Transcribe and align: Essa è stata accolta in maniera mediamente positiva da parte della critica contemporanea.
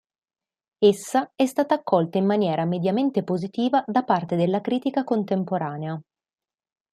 Essa 0.79 1.31
è 1.35 1.45
stata 1.45 1.75
accolta 1.75 2.17
in 2.17 2.25
maniera 2.25 2.65
mediamente 2.65 3.23
positiva 3.23 3.83
da 3.85 4.03
parte 4.03 4.35
della 4.35 4.59
critica 4.59 5.03
contemporanea. 5.03 6.01